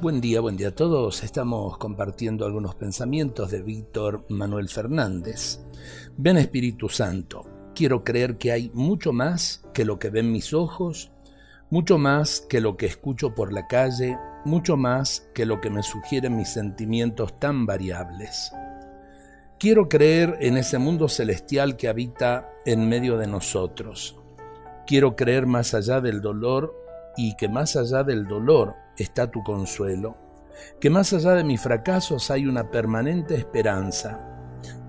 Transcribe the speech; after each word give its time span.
Buen 0.00 0.22
día, 0.22 0.40
buen 0.40 0.56
día 0.56 0.68
a 0.68 0.74
todos. 0.74 1.22
Estamos 1.22 1.76
compartiendo 1.76 2.46
algunos 2.46 2.74
pensamientos 2.74 3.50
de 3.50 3.60
Víctor 3.60 4.24
Manuel 4.30 4.70
Fernández. 4.70 5.60
Ven 6.16 6.38
Espíritu 6.38 6.88
Santo, 6.88 7.44
quiero 7.74 8.02
creer 8.02 8.38
que 8.38 8.50
hay 8.50 8.70
mucho 8.72 9.12
más 9.12 9.62
que 9.74 9.84
lo 9.84 9.98
que 9.98 10.08
ven 10.08 10.32
mis 10.32 10.54
ojos, 10.54 11.12
mucho 11.68 11.98
más 11.98 12.40
que 12.48 12.62
lo 12.62 12.78
que 12.78 12.86
escucho 12.86 13.34
por 13.34 13.52
la 13.52 13.66
calle, 13.66 14.16
mucho 14.46 14.78
más 14.78 15.28
que 15.34 15.44
lo 15.44 15.60
que 15.60 15.68
me 15.68 15.82
sugieren 15.82 16.34
mis 16.34 16.48
sentimientos 16.48 17.38
tan 17.38 17.66
variables. 17.66 18.52
Quiero 19.58 19.90
creer 19.90 20.38
en 20.40 20.56
ese 20.56 20.78
mundo 20.78 21.08
celestial 21.08 21.76
que 21.76 21.88
habita 21.88 22.48
en 22.64 22.88
medio 22.88 23.18
de 23.18 23.26
nosotros. 23.26 24.18
Quiero 24.86 25.14
creer 25.14 25.44
más 25.44 25.74
allá 25.74 26.00
del 26.00 26.22
dolor 26.22 26.74
y 27.22 27.34
que 27.34 27.50
más 27.50 27.76
allá 27.76 28.02
del 28.02 28.26
dolor 28.26 28.76
está 28.96 29.30
tu 29.30 29.42
consuelo, 29.42 30.16
que 30.80 30.88
más 30.88 31.12
allá 31.12 31.32
de 31.32 31.44
mis 31.44 31.60
fracasos 31.60 32.30
hay 32.30 32.46
una 32.46 32.70
permanente 32.70 33.34
esperanza, 33.34 34.20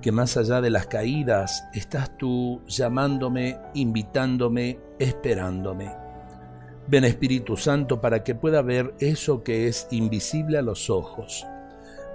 que 0.02 0.14
más 0.14 0.38
allá 0.38 0.62
de 0.62 0.70
las 0.70 0.88
caídas 0.88 1.68
estás 1.74 2.18
tú 2.18 2.62
llamándome, 2.68 3.60
invitándome, 3.74 4.80
esperándome. 4.98 5.94
Ven 6.88 7.04
Espíritu 7.04 7.58
Santo 7.58 8.00
para 8.00 8.24
que 8.24 8.34
pueda 8.34 8.62
ver 8.62 8.94
eso 9.00 9.44
que 9.44 9.68
es 9.68 9.90
invisible 9.92 10.58
a 10.58 10.62
los 10.62 10.90
ojos, 10.90 11.46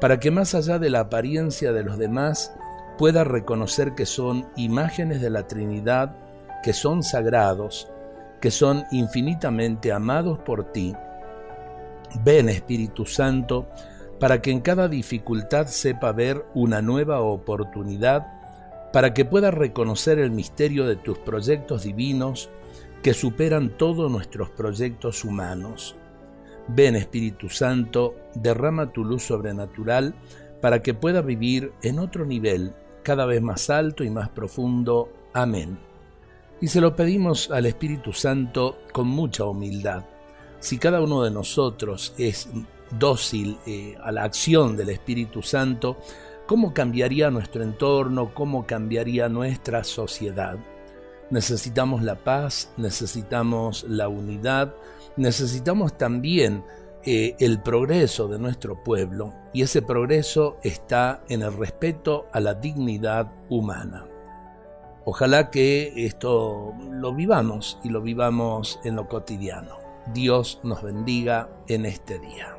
para 0.00 0.18
que 0.18 0.30
más 0.30 0.54
allá 0.54 0.78
de 0.78 0.88
la 0.88 1.00
apariencia 1.00 1.74
de 1.74 1.84
los 1.84 1.98
demás 1.98 2.54
pueda 2.96 3.22
reconocer 3.22 3.94
que 3.94 4.06
son 4.06 4.48
imágenes 4.56 5.20
de 5.20 5.28
la 5.28 5.46
Trinidad, 5.46 6.16
que 6.62 6.72
son 6.72 7.02
sagrados, 7.02 7.90
que 8.40 8.50
son 8.50 8.84
infinitamente 8.90 9.92
amados 9.92 10.38
por 10.38 10.72
ti. 10.72 10.94
Ven 12.24 12.48
Espíritu 12.48 13.06
Santo 13.06 13.68
para 14.18 14.40
que 14.40 14.50
en 14.50 14.60
cada 14.60 14.88
dificultad 14.88 15.66
sepa 15.66 16.12
ver 16.12 16.44
una 16.54 16.80
nueva 16.80 17.20
oportunidad, 17.20 18.26
para 18.92 19.12
que 19.12 19.24
pueda 19.24 19.50
reconocer 19.50 20.18
el 20.18 20.30
misterio 20.30 20.86
de 20.86 20.96
tus 20.96 21.18
proyectos 21.18 21.82
divinos 21.82 22.48
que 23.02 23.12
superan 23.14 23.70
todos 23.76 24.10
nuestros 24.10 24.50
proyectos 24.50 25.24
humanos. 25.24 25.96
Ven 26.68 26.96
Espíritu 26.96 27.48
Santo, 27.48 28.16
derrama 28.34 28.92
tu 28.92 29.04
luz 29.04 29.24
sobrenatural 29.24 30.14
para 30.60 30.82
que 30.82 30.94
pueda 30.94 31.20
vivir 31.20 31.72
en 31.82 31.98
otro 31.98 32.24
nivel, 32.24 32.74
cada 33.02 33.26
vez 33.26 33.42
más 33.42 33.70
alto 33.70 34.02
y 34.02 34.10
más 34.10 34.30
profundo. 34.30 35.12
Amén. 35.32 35.78
Y 36.60 36.68
se 36.68 36.80
lo 36.80 36.96
pedimos 36.96 37.50
al 37.50 37.66
Espíritu 37.66 38.12
Santo 38.12 38.78
con 38.92 39.06
mucha 39.06 39.44
humildad. 39.44 40.04
Si 40.58 40.78
cada 40.78 41.02
uno 41.02 41.22
de 41.22 41.30
nosotros 41.30 42.14
es 42.16 42.48
dócil 42.98 43.58
eh, 43.66 43.96
a 44.02 44.10
la 44.10 44.24
acción 44.24 44.74
del 44.76 44.88
Espíritu 44.88 45.42
Santo, 45.42 45.98
¿cómo 46.46 46.72
cambiaría 46.72 47.30
nuestro 47.30 47.62
entorno? 47.62 48.32
¿Cómo 48.32 48.66
cambiaría 48.66 49.28
nuestra 49.28 49.84
sociedad? 49.84 50.58
Necesitamos 51.28 52.02
la 52.02 52.24
paz, 52.24 52.72
necesitamos 52.78 53.84
la 53.84 54.08
unidad, 54.08 54.74
necesitamos 55.16 55.98
también 55.98 56.64
eh, 57.04 57.36
el 57.38 57.60
progreso 57.60 58.28
de 58.28 58.38
nuestro 58.38 58.82
pueblo 58.82 59.34
y 59.52 59.62
ese 59.62 59.82
progreso 59.82 60.56
está 60.62 61.22
en 61.28 61.42
el 61.42 61.52
respeto 61.52 62.28
a 62.32 62.40
la 62.40 62.54
dignidad 62.54 63.30
humana. 63.50 64.06
Ojalá 65.08 65.52
que 65.52 65.92
esto 66.04 66.74
lo 66.90 67.14
vivamos 67.14 67.78
y 67.84 67.90
lo 67.90 68.02
vivamos 68.02 68.80
en 68.82 68.96
lo 68.96 69.06
cotidiano. 69.06 69.76
Dios 70.12 70.58
nos 70.64 70.82
bendiga 70.82 71.48
en 71.68 71.86
este 71.86 72.18
día. 72.18 72.58